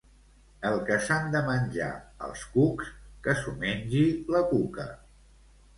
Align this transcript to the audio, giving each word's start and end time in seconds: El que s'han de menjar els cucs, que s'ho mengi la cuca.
El 0.69 0.77
que 0.87 0.95
s'han 1.07 1.29
de 1.35 1.41
menjar 1.49 1.91
els 2.29 2.47
cucs, 2.57 2.91
que 3.27 3.37
s'ho 3.43 3.55
mengi 3.65 4.05
la 4.37 4.45
cuca. 4.55 4.93